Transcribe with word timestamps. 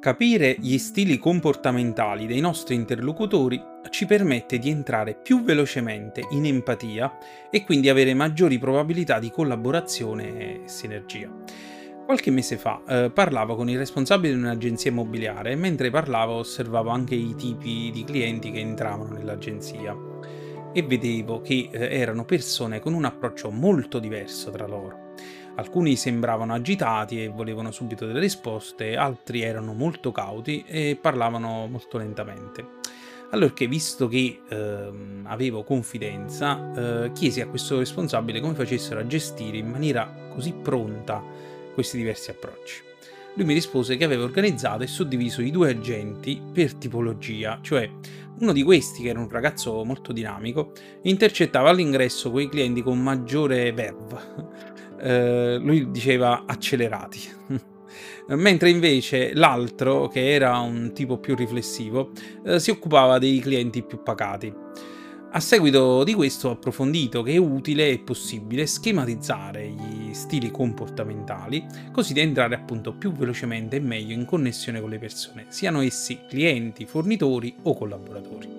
Capire 0.00 0.54
gli 0.60 0.78
stili 0.78 1.18
comportamentali 1.18 2.26
dei 2.26 2.38
nostri 2.38 2.76
interlocutori 2.76 3.60
ci 3.90 4.06
permette 4.06 4.60
di 4.60 4.70
entrare 4.70 5.18
più 5.20 5.42
velocemente 5.42 6.24
in 6.30 6.46
empatia 6.46 7.18
e 7.50 7.64
quindi 7.64 7.88
avere 7.88 8.14
maggiori 8.14 8.58
probabilità 8.58 9.18
di 9.18 9.28
collaborazione 9.32 10.38
e 10.38 10.60
sinergia. 10.66 11.28
Qualche 12.06 12.30
mese 12.30 12.56
fa 12.58 12.80
eh, 12.86 13.10
parlavo 13.12 13.56
con 13.56 13.68
il 13.68 13.76
responsabile 13.76 14.34
di 14.34 14.38
un'agenzia 14.38 14.92
immobiliare 14.92 15.50
e 15.50 15.56
mentre 15.56 15.90
parlavo 15.90 16.34
osservavo 16.34 16.90
anche 16.90 17.16
i 17.16 17.34
tipi 17.34 17.90
di 17.92 18.04
clienti 18.04 18.52
che 18.52 18.60
entravano 18.60 19.14
nell'agenzia 19.14 19.96
e 20.72 20.82
vedevo 20.84 21.40
che 21.40 21.70
eh, 21.72 21.98
erano 21.98 22.24
persone 22.24 22.78
con 22.78 22.94
un 22.94 23.04
approccio 23.04 23.50
molto 23.50 23.98
diverso 23.98 24.52
tra 24.52 24.68
loro. 24.68 25.07
Alcuni 25.58 25.96
sembravano 25.96 26.54
agitati 26.54 27.20
e 27.20 27.28
volevano 27.28 27.72
subito 27.72 28.06
delle 28.06 28.20
risposte, 28.20 28.96
altri 28.96 29.42
erano 29.42 29.72
molto 29.72 30.12
cauti 30.12 30.64
e 30.64 30.96
parlavano 31.00 31.66
molto 31.66 31.98
lentamente. 31.98 32.76
Allora 33.30 33.52
visto 33.66 34.06
che 34.06 34.40
eh, 34.48 34.90
avevo 35.24 35.64
confidenza, 35.64 37.06
eh, 37.06 37.12
chiesi 37.12 37.40
a 37.40 37.48
questo 37.48 37.76
responsabile 37.78 38.40
come 38.40 38.54
facessero 38.54 39.00
a 39.00 39.06
gestire 39.08 39.56
in 39.56 39.68
maniera 39.68 40.28
così 40.32 40.52
pronta 40.52 41.22
questi 41.74 41.96
diversi 41.96 42.30
approcci. 42.30 42.82
Lui 43.34 43.44
mi 43.44 43.54
rispose 43.54 43.96
che 43.96 44.04
aveva 44.04 44.22
organizzato 44.22 44.84
e 44.84 44.86
suddiviso 44.86 45.42
i 45.42 45.50
due 45.50 45.70
agenti 45.70 46.40
per 46.52 46.74
tipologia, 46.74 47.58
cioè 47.62 47.90
uno 48.38 48.52
di 48.52 48.62
questi, 48.62 49.02
che 49.02 49.08
era 49.08 49.18
un 49.18 49.28
ragazzo 49.28 49.82
molto 49.82 50.12
dinamico, 50.12 50.70
intercettava 51.02 51.70
all'ingresso 51.70 52.30
quei 52.30 52.48
clienti 52.48 52.80
con 52.80 53.02
maggiore 53.02 53.72
verve 53.72 54.76
eh, 55.00 55.58
lui 55.58 55.90
diceva 55.90 56.44
accelerati. 56.46 57.20
Mentre 58.28 58.68
invece 58.68 59.32
l'altro, 59.34 60.08
che 60.08 60.32
era 60.32 60.58
un 60.58 60.92
tipo 60.92 61.18
più 61.18 61.34
riflessivo, 61.34 62.10
eh, 62.44 62.60
si 62.60 62.70
occupava 62.70 63.18
dei 63.18 63.38
clienti 63.40 63.82
più 63.82 64.02
pacati. 64.02 64.52
A 65.30 65.40
seguito 65.40 66.04
di 66.04 66.14
questo 66.14 66.48
ho 66.48 66.52
approfondito 66.52 67.22
che 67.22 67.32
è 67.32 67.36
utile 67.36 67.90
e 67.90 67.98
possibile 67.98 68.66
schematizzare 68.66 69.68
gli 69.68 70.14
stili 70.14 70.50
comportamentali 70.50 71.66
così 71.92 72.14
da 72.14 72.22
entrare 72.22 72.54
appunto 72.54 72.94
più 72.94 73.12
velocemente 73.12 73.76
e 73.76 73.80
meglio 73.80 74.14
in 74.14 74.24
connessione 74.24 74.80
con 74.80 74.88
le 74.88 74.98
persone, 74.98 75.44
siano 75.48 75.82
essi 75.82 76.20
clienti, 76.26 76.86
fornitori 76.86 77.54
o 77.64 77.74
collaboratori. 77.74 78.57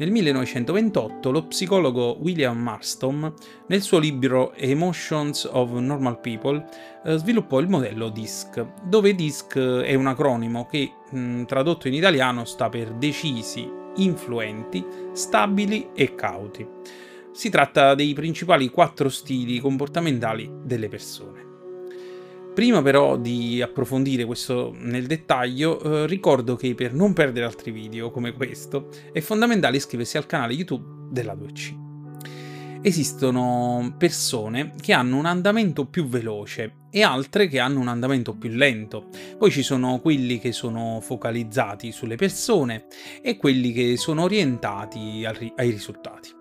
Nel 0.00 0.12
1928 0.12 1.30
lo 1.30 1.44
psicologo 1.44 2.16
William 2.22 2.56
Marston, 2.56 3.34
nel 3.66 3.82
suo 3.82 3.98
libro 3.98 4.54
Emotions 4.54 5.44
of 5.44 5.72
Normal 5.72 6.20
People, 6.20 6.64
eh, 7.04 7.18
sviluppò 7.18 7.58
il 7.60 7.68
modello 7.68 8.08
DISC, 8.08 8.64
dove 8.82 9.14
DISC 9.14 9.58
è 9.58 9.92
un 9.92 10.06
acronimo 10.06 10.64
che, 10.64 10.90
mh, 11.10 11.42
tradotto 11.44 11.86
in 11.86 11.92
italiano, 11.92 12.46
sta 12.46 12.70
per 12.70 12.94
decisi, 12.94 13.70
influenti, 13.96 14.82
stabili 15.12 15.90
e 15.94 16.14
cauti. 16.14 16.66
Si 17.30 17.50
tratta 17.50 17.94
dei 17.94 18.14
principali 18.14 18.70
quattro 18.70 19.10
stili 19.10 19.58
comportamentali 19.58 20.50
delle 20.64 20.88
persone. 20.88 21.49
Prima 22.60 22.82
però 22.82 23.16
di 23.16 23.62
approfondire 23.62 24.26
questo 24.26 24.74
nel 24.76 25.06
dettaglio, 25.06 25.80
eh, 25.80 26.06
ricordo 26.06 26.56
che 26.56 26.74
per 26.74 26.92
non 26.92 27.14
perdere 27.14 27.46
altri 27.46 27.70
video 27.70 28.10
come 28.10 28.34
questo 28.34 28.90
è 29.14 29.20
fondamentale 29.20 29.78
iscriversi 29.78 30.18
al 30.18 30.26
canale 30.26 30.52
YouTube 30.52 31.08
della 31.10 31.34
2C. 31.34 32.82
Esistono 32.82 33.94
persone 33.96 34.74
che 34.78 34.92
hanno 34.92 35.16
un 35.16 35.24
andamento 35.24 35.86
più 35.86 36.06
veloce 36.06 36.88
e 36.90 37.02
altre 37.02 37.48
che 37.48 37.60
hanno 37.60 37.80
un 37.80 37.88
andamento 37.88 38.36
più 38.36 38.50
lento. 38.50 39.08
Poi 39.38 39.50
ci 39.50 39.62
sono 39.62 39.98
quelli 40.00 40.38
che 40.38 40.52
sono 40.52 40.98
focalizzati 41.00 41.92
sulle 41.92 42.16
persone 42.16 42.88
e 43.22 43.38
quelli 43.38 43.72
che 43.72 43.96
sono 43.96 44.24
orientati 44.24 45.24
ai 45.24 45.70
risultati. 45.70 46.39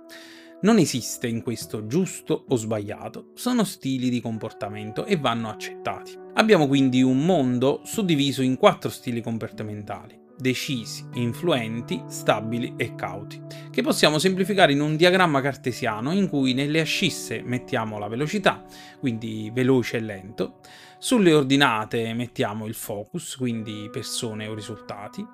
Non 0.62 0.78
esiste 0.78 1.28
in 1.28 1.42
questo 1.42 1.88
giusto 1.88 2.44
o 2.50 2.56
sbagliato, 2.58 3.32
sono 3.34 3.64
stili 3.64 4.10
di 4.10 4.20
comportamento 4.20 5.06
e 5.06 5.16
vanno 5.16 5.48
accettati. 5.48 6.18
Abbiamo 6.34 6.68
quindi 6.68 7.02
un 7.02 7.24
mondo 7.24 7.80
suddiviso 7.86 8.42
in 8.42 8.58
quattro 8.58 8.90
stili 8.90 9.22
comportamentali, 9.22 10.20
decisi, 10.38 11.08
influenti, 11.14 12.04
stabili 12.08 12.74
e 12.76 12.94
cauti, 12.94 13.42
che 13.72 13.82
possiamo 13.82 14.20
semplificare 14.20 14.74
in 14.74 14.82
un 14.82 14.98
diagramma 14.98 15.40
cartesiano 15.40 16.12
in 16.12 16.28
cui 16.28 16.54
nelle 16.54 16.82
ascisse 16.82 17.42
mettiamo 17.42 17.98
la 17.98 18.10
velocità, 18.10 18.66
quindi 19.00 19.50
veloce 19.54 19.96
e 19.96 20.02
lento, 20.02 20.60
sulle 20.98 21.34
ordinate 21.34 22.14
mettiamo 22.14 22.66
il 22.66 22.74
focus, 22.74 23.38
quindi 23.38 23.88
persone 23.90 24.46
o 24.48 24.54
risultati, 24.54 25.26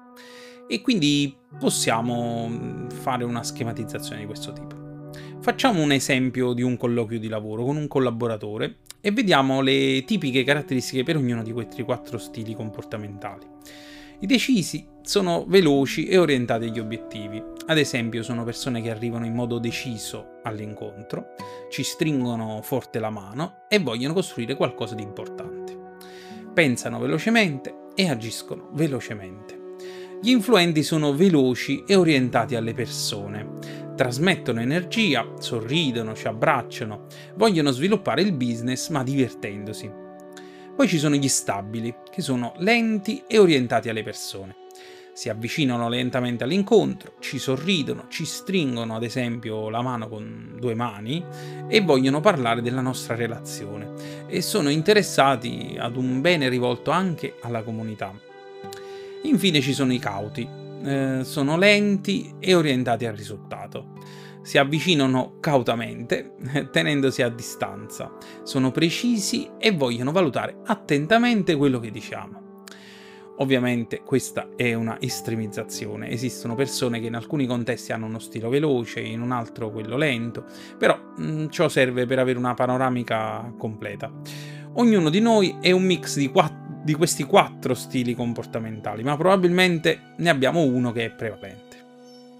e 0.67 0.81
quindi 0.81 1.35
possiamo 1.59 2.87
fare 3.01 3.23
una 3.23 3.41
schematizzazione 3.41 4.21
di 4.21 4.27
questo 4.27 4.53
tipo. 4.53 4.84
Facciamo 5.45 5.83
un 5.83 5.91
esempio 5.91 6.53
di 6.53 6.63
un 6.63 6.75
colloquio 6.75 7.19
di 7.19 7.27
lavoro 7.27 7.65
con 7.65 7.77
un 7.77 7.87
collaboratore 7.87 8.77
e 8.99 9.11
vediamo 9.11 9.61
le 9.61 10.03
tipiche 10.03 10.43
caratteristiche 10.43 11.03
per 11.03 11.17
ognuno 11.17 11.43
di 11.43 11.51
questi 11.51 11.83
quattro 11.83 12.17
stili 12.17 12.55
comportamentali. 12.55 13.45
I 14.21 14.25
decisi 14.25 14.87
sono 15.03 15.45
veloci 15.47 16.07
e 16.07 16.17
orientati 16.17 16.65
agli 16.65 16.79
obiettivi. 16.79 17.43
Ad 17.67 17.77
esempio, 17.77 18.23
sono 18.23 18.43
persone 18.43 18.81
che 18.81 18.89
arrivano 18.89 19.27
in 19.27 19.35
modo 19.35 19.59
deciso 19.59 20.39
all'incontro, 20.41 21.35
ci 21.69 21.83
stringono 21.83 22.61
forte 22.63 22.97
la 22.97 23.11
mano 23.11 23.65
e 23.69 23.77
vogliono 23.77 24.15
costruire 24.15 24.55
qualcosa 24.55 24.95
di 24.95 25.03
importante. 25.03 25.77
Pensano 26.55 26.97
velocemente 26.97 27.89
e 27.93 28.09
agiscono 28.09 28.71
velocemente. 28.73 29.55
Gli 30.23 30.29
influenti 30.31 30.81
sono 30.81 31.13
veloci 31.13 31.83
e 31.85 31.93
orientati 31.93 32.55
alle 32.55 32.73
persone 32.73 33.59
trasmettono 33.95 34.61
energia, 34.61 35.27
sorridono, 35.39 36.13
ci 36.13 36.27
abbracciano, 36.27 37.05
vogliono 37.35 37.71
sviluppare 37.71 38.21
il 38.21 38.33
business 38.33 38.89
ma 38.89 39.03
divertendosi. 39.03 40.03
Poi 40.75 40.87
ci 40.87 40.97
sono 40.97 41.15
gli 41.15 41.29
stabili, 41.29 41.95
che 42.11 42.21
sono 42.21 42.53
lenti 42.57 43.23
e 43.27 43.37
orientati 43.37 43.87
alle 43.87 44.03
persone. 44.03 44.63
Si 45.13 45.29
avvicinano 45.29 45.87
lentamente 45.87 46.43
all'incontro, 46.43 47.13
ci 47.19 47.39
sorridono, 47.39 48.07
ci 48.09 48.25
stringono 48.25 48.97
ad 48.97 49.03
esempio 49.03 49.69
la 49.69 49.81
mano 49.81 50.09
con 50.09 50.57
due 50.59 50.75
mani 50.75 51.23
e 51.69 51.79
vogliono 51.79 52.19
parlare 52.19 52.61
della 52.61 52.81
nostra 52.81 53.15
relazione 53.15 53.93
e 54.27 54.41
sono 54.41 54.67
interessati 54.67 55.77
ad 55.79 55.95
un 55.95 56.19
bene 56.19 56.49
rivolto 56.49 56.91
anche 56.91 57.35
alla 57.39 57.63
comunità. 57.63 58.13
Infine 59.21 59.61
ci 59.61 59.73
sono 59.73 59.93
i 59.93 59.99
cauti, 59.99 60.45
eh, 60.85 61.23
sono 61.23 61.57
lenti 61.57 62.35
e 62.39 62.53
orientati 62.53 63.05
al 63.05 63.15
risultato. 63.15 63.93
Si 64.43 64.59
avvicinano 64.59 65.37
cautamente, 65.39 66.35
tenendosi 66.71 67.23
a 67.23 67.29
distanza. 67.29 68.15
Sono 68.43 68.71
precisi 68.71 69.49
e 69.57 69.71
vogliono 69.71 70.11
valutare 70.11 70.57
attentamente 70.65 71.55
quello 71.55 71.79
che 71.79 71.89
diciamo. 71.89 72.43
Ovviamente 73.37 74.01
questa 74.05 74.51
è 74.55 74.73
una 74.75 74.97
estremizzazione, 75.01 76.09
esistono 76.09 76.55
persone 76.55 77.01
che 77.01 77.07
in 77.07 77.15
alcuni 77.15 77.45
contesti 77.45 77.91
hanno 77.91 78.05
uno 78.05 78.19
stile 78.19 78.47
veloce, 78.47 79.01
in 79.01 79.19
un 79.19 79.31
altro 79.31 79.71
quello 79.71 79.97
lento, 79.97 80.45
però 80.77 80.97
mh, 81.17 81.25
mm, 81.25 81.47
ciò 81.49 81.67
serve 81.67 82.05
per 82.05 82.19
avere 82.19 82.37
una 82.37 82.53
panoramica 82.53 83.53
completa. 83.57 84.09
Ognuno 84.75 85.09
di 85.09 85.19
noi 85.19 85.57
è 85.59 85.71
un 85.71 85.83
mix 85.83 86.15
di 86.15 86.29
quattro 86.29 86.64
di 86.85 86.93
questi 86.93 87.23
quattro 87.23 87.73
stili 87.73 88.13
comportamentali, 88.13 89.01
ma 89.01 89.17
probabilmente 89.17 90.13
ne 90.17 90.29
abbiamo 90.29 90.61
uno 90.61 90.91
che 90.91 91.05
è 91.05 91.09
prevalente. 91.09 91.63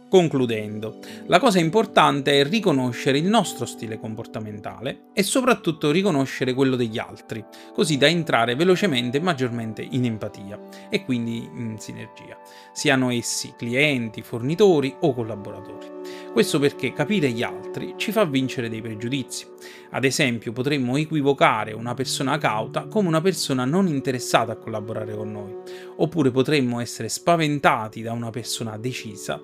Concludendo, 0.07 0.99
la 1.25 1.39
cosa 1.39 1.57
importante 1.57 2.39
è 2.39 2.47
riconoscere 2.47 3.17
il 3.17 3.25
nostro 3.25 3.65
stile 3.65 3.99
comportamentale 3.99 5.05
e 5.13 5.23
soprattutto 5.23 5.89
riconoscere 5.89 6.53
quello 6.53 6.75
degli 6.75 6.99
altri, 6.99 7.43
così 7.73 7.97
da 7.97 8.07
entrare 8.07 8.53
velocemente 8.53 9.17
e 9.17 9.21
maggiormente 9.21 9.81
in 9.81 10.05
empatia 10.05 10.59
e 10.89 11.03
quindi 11.03 11.49
in 11.51 11.77
sinergia, 11.79 12.37
siano 12.71 13.09
essi 13.09 13.55
clienti, 13.57 14.21
fornitori 14.21 14.95
o 14.99 15.11
collaboratori. 15.11 15.94
Questo 16.31 16.59
perché 16.59 16.93
capire 16.93 17.31
gli 17.31 17.43
altri 17.43 17.93
ci 17.97 18.11
fa 18.11 18.25
vincere 18.25 18.69
dei 18.69 18.81
pregiudizi. 18.81 19.45
Ad 19.91 20.03
esempio, 20.03 20.51
potremmo 20.51 20.97
equivocare 20.97 21.73
una 21.73 21.93
persona 21.93 22.37
cauta 22.37 22.87
come 22.87 23.07
una 23.07 23.21
persona 23.21 23.65
non 23.65 23.87
interessata 23.87 24.53
a 24.53 24.57
collaborare 24.57 25.15
con 25.15 25.31
noi, 25.31 25.55
oppure 25.97 26.31
potremmo 26.31 26.79
essere 26.79 27.09
spaventati 27.09 28.01
da 28.01 28.11
una 28.11 28.29
persona 28.29 28.77
decisa 28.77 29.41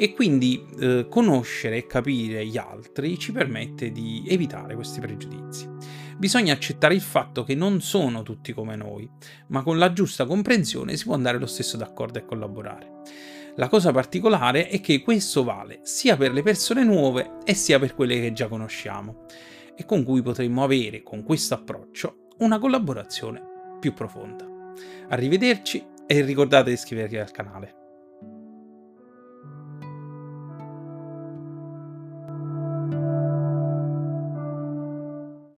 e 0.00 0.12
quindi 0.14 0.64
eh, 0.78 1.06
conoscere 1.08 1.78
e 1.78 1.86
capire 1.86 2.46
gli 2.46 2.56
altri 2.56 3.18
ci 3.18 3.32
permette 3.32 3.90
di 3.90 4.24
evitare 4.28 4.76
questi 4.76 5.00
pregiudizi. 5.00 5.68
Bisogna 6.16 6.52
accettare 6.52 6.94
il 6.94 7.00
fatto 7.00 7.42
che 7.42 7.54
non 7.54 7.80
sono 7.80 8.22
tutti 8.22 8.52
come 8.52 8.76
noi, 8.76 9.08
ma 9.48 9.62
con 9.62 9.78
la 9.78 9.92
giusta 9.92 10.24
comprensione 10.24 10.96
si 10.96 11.04
può 11.04 11.14
andare 11.14 11.38
lo 11.38 11.46
stesso 11.46 11.76
d'accordo 11.76 12.18
e 12.18 12.24
collaborare. 12.24 12.90
La 13.58 13.66
cosa 13.66 13.90
particolare 13.90 14.68
è 14.68 14.80
che 14.80 15.02
questo 15.02 15.42
vale 15.42 15.80
sia 15.82 16.16
per 16.16 16.32
le 16.32 16.42
persone 16.42 16.84
nuove 16.84 17.38
e 17.44 17.54
sia 17.54 17.80
per 17.80 17.92
quelle 17.92 18.20
che 18.20 18.32
già 18.32 18.46
conosciamo 18.46 19.24
e 19.74 19.84
con 19.84 20.04
cui 20.04 20.22
potremmo 20.22 20.62
avere 20.62 21.02
con 21.02 21.24
questo 21.24 21.54
approccio 21.54 22.28
una 22.38 22.60
collaborazione 22.60 23.42
più 23.80 23.92
profonda. 23.94 24.46
Arrivederci 25.08 25.84
e 26.06 26.20
ricordate 26.20 26.68
di 26.68 26.74
iscrivervi 26.74 27.18
al 27.18 27.32
canale. 27.32 27.77